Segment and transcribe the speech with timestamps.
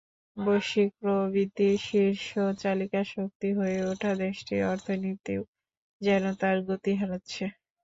[0.37, 2.27] বৈশ্বিক প্রবৃদ্ধির শীর্ষ
[2.59, 5.41] চালিকাশক্তি হয়ে ওঠা দেশটির অর্থনীতিও
[6.01, 7.43] যেন তার গতি হারাচ্ছে।